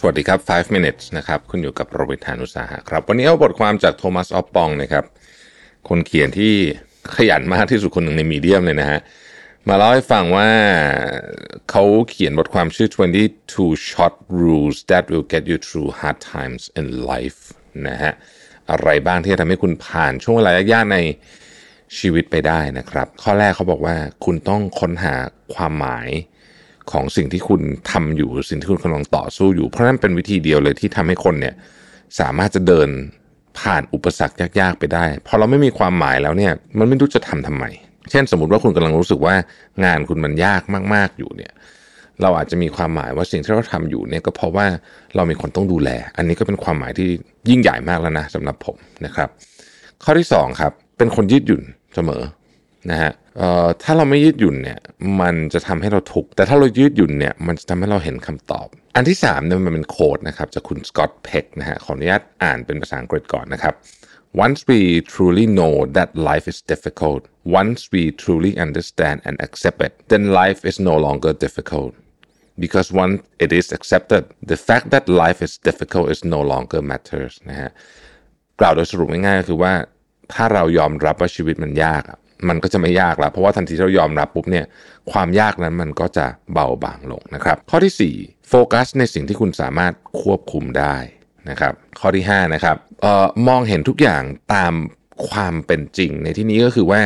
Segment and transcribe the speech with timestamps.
[0.00, 5.04] สวัสดีครับ 5 minutes นะครับ คุณอยู่กับโรเบิร์ตานุสาหะครับ วันนี้เอาบทความจากโทมัสออฟปองนะครับ
[5.88, 6.54] คนเขียนที่
[7.16, 9.00] ขยันมากที่สุดคนหนึ่งในมีเดียมเลยนะฮะ
[9.68, 10.48] มาเล่าให้ฟังว่า
[11.70, 12.88] เขาเขียนบทความชื่อ
[13.38, 17.40] 22 short rules that will get you through hard times in life
[17.88, 18.12] นะฮะ
[18.70, 20.98] อะไรบ้างที่จะทำให้คุณผ่านช่วงเวลายากๆใน
[21.98, 25.14] ชีวิตไปได้นะครับ ข้อแรกเขาบอกว่าคุณต้องค้นหา
[25.54, 26.08] ความหมาย
[26.92, 27.60] ของสิ่งที่คุณ
[27.90, 31.54] ทำอยู่สิ่งที่คุณกำลังต่อสู้อยู่ เพราะนั่นเป็นวิธีเดียวเลยที่ทำให้คนเนี่ย
[32.20, 32.88] สามารถจะเดิน
[33.58, 37.64] ผ่านอุปสรรคยากๆไปได้ พอเราไม่มีความหมายแล้วเนี่ยมันไม่รู้จะทำทำไม
[38.10, 39.34] เช่นสมมติว่าคุณกำลังรู้สึกว่า
[39.84, 40.62] งานคุณมันยาก
[40.94, 41.52] มากๆอยู่เนี่ย
[42.22, 44.66] เราอาจจะมีความหมายว่าสิ่งที่เราทำอยู่เนี่ยก็เพราะว่า
[45.16, 47.08] เรามีคนต้องดูแล อันนี้ก็เป็นความหมายที่
[47.48, 49.28] ยิ่งใหญ่มากแล้วนะสำหรับผมนะครับ
[50.04, 51.62] ข้อที่2ครับเป็นคนยืดหยุ่น
[51.94, 52.22] เสมอ
[52.90, 54.78] นะฮะเถ้าเราไม่ยืดหยุ่นเนี่ย
[55.20, 63.74] มันจะทำให้เราทุกข์แต่ถ้าเรายืดหยุ่นเนี่ยมันจะทำให้เราเห็นคำตอบ อันที่3เนี่ยมันเป็นโค้ดนะครับจากคุณสกอตต์เพ็กนะฮะขออนุญาตอ่านเป็นภาษาอังกฤษก่อนนะครับ
[64.44, 67.22] Once we truly know that life is difficult,
[67.60, 71.92] once we truly understand and accept it, then life is no longer difficult.
[72.64, 74.22] Because once it is accepted,
[74.52, 77.70] the fact that life is difficult is no longer matters นะฮะ
[78.60, 79.72] กล่าวโดยสรุปง่ายๆก็คือว่า
[80.34, 82.02] ถ้าเรายอมรับว่าชีวิตมันยาก
[82.48, 84.66] มันก็จะไม่ยากแล้วเพราะว่าทันทีที่เรายอมรับปุ๊บเนี่ย
[85.12, 89.92] ความยากนั้นมันก็จะเบาบางลงนะครับ ข้อที่ 4 โฟกัสในสิ่งที่คุณสามารถ
[90.22, 90.96] ควบคุมได้
[91.50, 94.22] นะครับ ข้อที่5นะครับเอ่อมองเห็นทุกอย่าง
[94.54, 94.72] ตาม
[95.28, 97.00] ความเป็นจริง ในที่นี้ก็คือว่า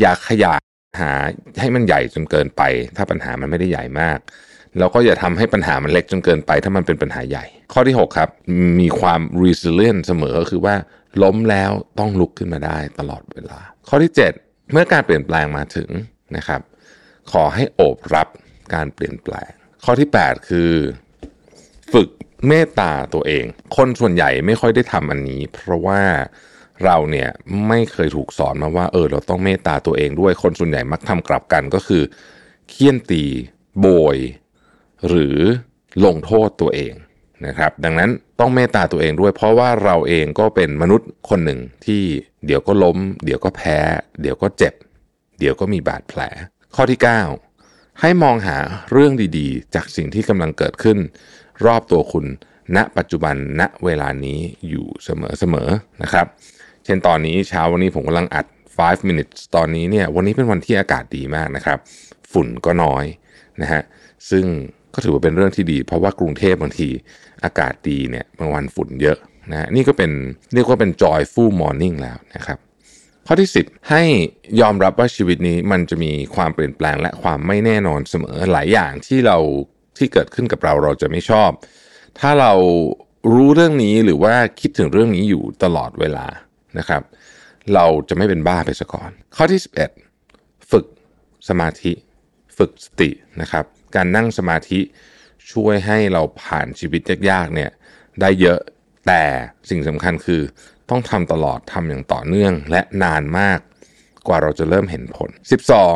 [0.00, 0.60] อย่าขยาย
[1.00, 1.12] หา
[1.60, 2.62] ให้มันใหญ่จนเกินไป
[2.96, 4.18] ถ้าปัญหามันไม่ได้ใหญ่มาก
[4.78, 8.30] แล้วก็อย่าทำให้ปัญหามันเล็กจนเกินไป ถ้ามันเป็นปัญหาใหญ่ ข้อที่ 6 ครับ
[8.80, 10.74] มีความ resilient เสมอก็คือว่า
[11.22, 15.90] ล้มแล้วต้องลุกขึ้นมาได้ตลอดเวลา ข้อที่ 7 เมื่อการเปลี่ยนแปลงมาถึง
[16.36, 16.60] นะครับ
[17.32, 18.28] ขอให้โอบรับ
[18.74, 19.50] การเปลี่ยนแปลง
[19.84, 20.72] ข้อที่ 8 คือ
[21.92, 22.08] ฝึก
[22.48, 23.44] เมตตาตัวเอง
[23.76, 26.00] คนส่วนใหญ่ไม่ค่อยได้ทำอันนี้ เพราะว่า
[26.84, 27.30] เราเนี่ย
[27.68, 32.02] ไม่เคยถูกสอนมาว่าเออเราต้องเมตตาตัวเองด้วยคนส่วนใหญ่มักทำกลับกันก็คือ
[32.68, 33.24] เคี่ยนตี
[33.80, 34.16] โบย
[35.08, 35.38] หรือ
[36.04, 36.92] ลงโทษตัวเอง
[37.46, 38.10] นะครับดังนั้น
[38.40, 42.02] ต้องเมตตาตัวเองด้วย เพราะว่าเราเองก็เป็นมนุษย์คนหนึ่งที่
[42.46, 43.78] เดี๋ยวก็ล้ม เดี๋ยวก็แพ้
[44.20, 44.74] เดี๋ยวก็เจ็บ
[45.38, 46.20] เดี๋ยวก็มีบาดแผล
[46.74, 47.00] ข้อที่
[47.48, 48.58] 9 ให้มองหา
[48.92, 50.98] เรื่องดีๆ จากสิ่งที่กำลังเกิดขึ้น
[51.66, 52.26] รอบตัวคุณ
[52.76, 54.38] ณ ปัจจุบันณเวลานี้
[54.68, 56.26] อยู่เสมอๆนะครับ
[56.84, 58.46] เช่นตอนนี้เช้าวันนี้ผมกำลังอัด
[58.78, 61.78] 5 minutes ตอนนี้เนี่ยวันนี้เป็นวันที่อากาศดีมากนะครับ
[62.32, 63.04] ฝุ่นก็น้อย
[63.60, 63.82] นะฮะ
[64.30, 64.46] ซึ่ง
[64.94, 66.88] ก็ถือว่าเป็นเรื่องที่ดี เพราะว่ากรุงเทพบางที
[67.44, 69.18] อากาศดีเนี่ยบางวันฝุ่นเยอะ
[69.50, 70.10] นะนี่ก็เป็น
[70.54, 72.58] เรียกว่าเป็น joyful morning แล้วนะครับ
[73.26, 74.02] ข้อที่ 10 ให้
[74.60, 79.38] ยอมรับว่าชีวิตนี้มันจะมีความเปลี่ยนแปลงและความไม่แน่นอนเสมอหลายอย่างที่เรา
[79.98, 81.50] ที่เกิดขึ้นกับเราเราจะไม่ชอบ
[82.20, 82.52] ถ้าเรา
[83.32, 86.26] รู้เรื่องนี้หรือว่าคิดถึงเรื่องนี้อยู่ตลอดเวลา
[86.78, 87.02] นะครับ
[87.74, 89.60] เราจะไม่เป็นบ้าไปซะก่อน ข้อที่
[90.14, 90.84] 11 ฝึก
[91.48, 91.92] สมาธิ
[92.56, 93.64] ฝึกสตินะครับ
[93.94, 94.80] การนั่งสมาธิ
[95.52, 97.70] ช่วยให้เราผ่านชีวิตยากๆเนี่ย
[98.20, 98.60] ได้เยอะ
[99.06, 99.22] แต่
[99.70, 100.42] สิ่งสำคัญคือ
[100.90, 103.58] ต้องทำตลอดทำอย่างต่อเนื่องและนานมาก
[104.28, 105.30] กว่าเราจะเริ่มเห็นผล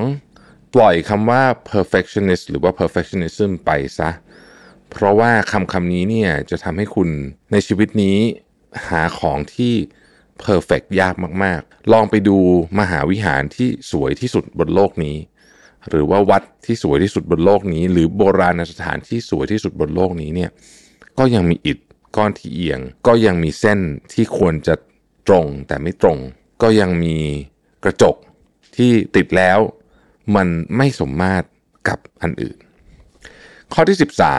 [0.00, 4.10] 12 ปล่อยคำว่า perfectionist หรือว่า perfectionism ไปซะ
[4.90, 7.08] เพราะว่าคำคำนี้เนี่ยจะทำให้คุณ
[7.52, 8.18] ในชีวิตนี้
[8.88, 9.74] หาของที่
[10.44, 12.38] perfect ยากมาก ๆ ลองไปดู
[12.80, 15.16] มหาวิหารที่สวยที่สุดบนโลกนี้
[15.88, 20.50] หรือว่าวัดที่สวยที่สุดบนโลกนี้ หรือโบราณสถานที่สวยที่สุดบนโลกนี้เนี่ย
[21.18, 21.78] ก็ยังมีอิฐ
[22.16, 23.80] ก้อนที่เอียง ก็ยังมีเส้น
[24.12, 24.74] ที่ควรจะ
[25.28, 26.18] ตรงแต่ไม่ตรง
[26.62, 27.16] ก็ยังมี
[27.84, 28.16] กระจก
[28.76, 29.58] ที่ติดแล้ว
[30.36, 31.46] มันไม่สมมาตร
[31.88, 32.58] กับอันอื่น
[33.72, 33.98] ข้อที่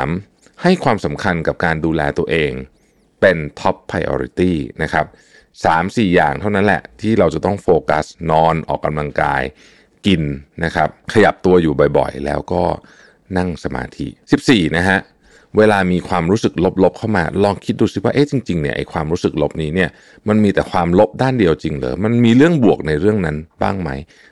[0.09, 2.51] 13 ให้ความสำคัญกับการดูแลตัวเอง
[3.21, 4.53] เป็น top priority
[4.83, 5.05] นะครับ
[5.55, 9.41] 3 4 อย่างเท่านั้นแหละที่เราจะต้องโฟกัสนอนออกกำลังกาย
[10.05, 10.21] กิน
[10.63, 12.63] นะครับ ขยับตัวอยู่บ่อยๆ แล้วก็
[13.37, 14.07] นั่งสมาธิ
[14.41, 14.99] 14 นะฮะ
[15.57, 16.53] เวลามีความรู้สึก
[16.83, 19.89] ลบๆเข้ามา ลองคิดดูสิว่าเอ๊ะจริงๆเนี่ยไอ้ความรู้สึกลบนี้เนี่ย
[20.27, 23.89] มันมีแต่ความลบด้านเดียวจริงเหรอมันมีเรื่องบวกในเรื่องนั้นบ้างไหม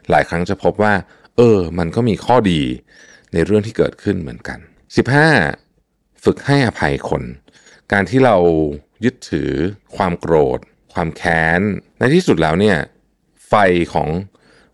[0.10, 0.94] หลายครั้งจะพบว่า
[1.38, 2.62] เออ มันก็มีข้อดี
[3.34, 4.60] ในเรื่องที่เกิดขึ้นเหมือนกัน
[5.42, 7.24] 15 ฝึกให้อภัยคน
[7.92, 8.36] การที่เรา
[9.06, 9.52] ยึดถือ
[9.96, 10.60] ความโกรธ
[10.94, 11.62] ความแค้น
[12.00, 12.78] ในที่สุดแล้วเนี่ย
[13.48, 13.54] ไฟ
[13.94, 14.10] ของ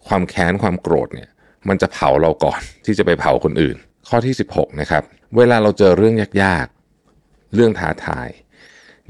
[0.08, 1.30] ความแค้นความโกรธเนี่ย
[1.68, 5.04] มันจะเผาเราก่อนที่จะไปเผาคนอื่น ข้อที่ 16นะครับ
[5.38, 8.30] เวลาเราเจอเรื่องยากๆ เรื่องท้าทาย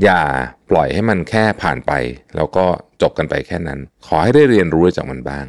[0.04, 0.22] อย่า
[0.70, 1.92] ปล่อยให้มันแค่ผ่านไป
[2.36, 2.66] แล้วก็
[3.02, 5.46] จบกันไปแค่นั้น ขอให้ได้เรียนรู้จากมันบ้าง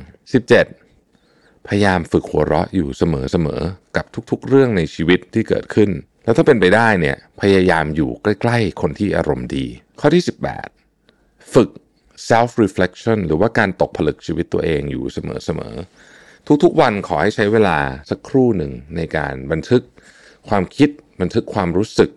[1.03, 5.91] 17 พยายามฝึกหัวเราะอยู่เสมอๆกับทุกๆ เรื่องในชีวิตที่เกิดขึ้น
[6.25, 9.67] แล้วถ้าเป็นไปได้เนี่ยพยายามอยู่ใกล้ ๆ คนที่อารมณ์ดี
[10.01, 10.23] ข้อที่
[10.89, 11.69] 18 ฝึก
[12.31, 17.79] self reflection หรือว่าการตกผลึกชีวิตตัวเองอยู่เสมอๆ ทุกๆวันขอให้ใช้เวลา
[18.11, 19.83] สักครู่หนึ่งในการบันทึก
[20.49, 20.91] ความคิด
[21.21, 22.11] บันทึกความรู้สึก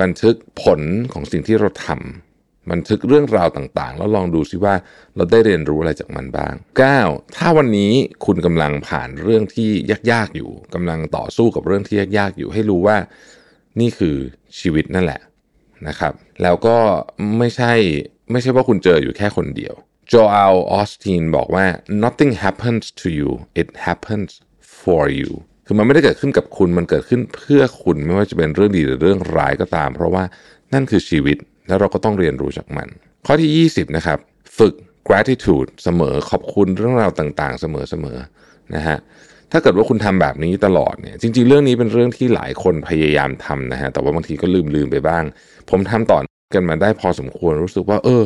[0.00, 0.80] บันทึกผล
[1.12, 4.74] ของสิ่งที่เราทำบันทึกเรื่องราวต่างๆ แล้วลองดูซิว่า
[5.16, 6.54] เราได้เรียนรู้อะไรจากมันบ้าง
[6.96, 7.36] 9.
[7.36, 7.92] ถ้าวันนี้
[8.24, 9.70] คุณกำลังผ่านเรื่องที่
[10.12, 12.96] ยากๆอยู่กำลังต่อสู้กับเรื่องที่ยากๆอยู่ ให้รู้ว่า
[13.80, 14.16] นี่คือ
[14.58, 15.20] ชีวิตนั่นแหละ
[15.88, 16.76] นะครับ แล้วก็
[17.38, 17.72] ไม่ใช่
[18.30, 19.74] ไม่ใช่ว่าคุณเจออยู่แค่คนเดียว
[20.08, 21.64] โจอัลออสตินบอกว่า
[22.04, 23.30] nothing happens to you
[23.60, 24.30] it happens
[24.82, 25.30] for you
[25.66, 30.24] คือมันไม่ได้เกิดขึ้นกับคุณมันเกิดขึ้นเพื่อคุณไม่ว่าจะเป็นเรื่องดีหรือเรื่องร้ายก็ตาม เพราะว่า
[30.74, 31.36] นั่นคือชีวิต
[31.68, 32.88] แล้วเราก็ต้องเรียนรู้จากมัน
[33.26, 34.18] ข้อที่ 20 นะครับ
[34.58, 34.74] ฝึก
[35.08, 37.66] gratitude เสมอขอบคุณเรื่องราวต่างๆ เส
[38.04, 38.98] มอๆนะฮะ
[39.52, 45.24] ถ้าเกิดว่าคุณทำแบบนี้ตลอดเนี่ยจริง ๆ เรื่องนี้เป็นเรื่องที่หลายคนพยายามทำนะฮะแต่ว่าบางทีก็ลืมๆไปบ้าง
[45.70, 46.18] ผมทำต่อ
[46.54, 48.22] กันมาได้พอสมควรรู้สึกว่า เออ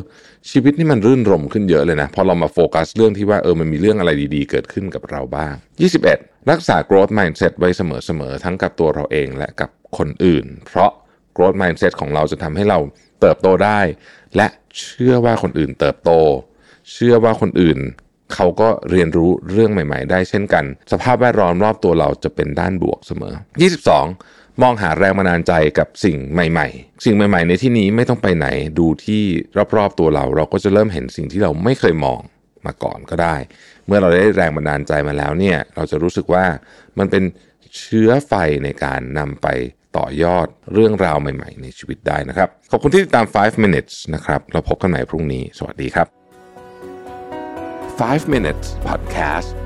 [0.50, 5.54] ชีวิตนี่มันรื่นรมขึ้นเยอะเลยนะพอเรามาโฟกัสเรื่องที่ว่าเออมันมีเรื่องอะไรดีๆ เกิดขึ้นกับเราบ้าง
[6.02, 10.90] 21 รักษา growth mindset ไว้เสมอๆทั้งกับตัวเราเองและกับคนอื่น เพราะ
[11.36, 12.78] growth mindset ของเราจะทำให้เรา
[13.20, 13.80] เติบโตได้
[14.36, 14.46] และ
[14.78, 16.10] เชื่อว่าคนอื่นเติบโต
[16.92, 17.78] เชื่อว่าคนอื่น
[18.34, 23.34] เขาก็เรียนรู้เรื่องใหม่ ๆ ได้เช่นกัน สภาพแวดล้อมรอบตัวเราจะเป็นด้านบวกเสมอ
[23.94, 24.14] 22
[24.62, 28.46] มองหาแรงบันดาลใจกับสิ่งใหม่ ๆ สิ่งใหม่ ๆ ในที่นี้ไม่ต้องไปไหน
[28.78, 29.22] ดูที่
[29.76, 32.20] รอบๆตัวเรา เราก็จะเริ่มเห็นสิ่งที่เราไม่เคยมอง
[32.66, 33.36] มาก่อนก็ได้
[33.86, 36.44] เมื่อเราได้แรงบันดาลใจมาแล้วเนี่ยเราจะรู้สึกว่า
[36.98, 37.22] มันเป็น
[37.78, 38.32] เชื้อไฟ
[38.64, 39.46] ในการนำไป
[39.96, 46.06] ต่อยอดเรื่องราวใหม่ๆ ในชีวิตได้นะครับ ขอบคุณที่ติดตาม 5 minutes นะครับ เราพบกันใหม่พรุ่งนี้ สวัสดีครับ
[48.00, 49.65] 5 minutes podcast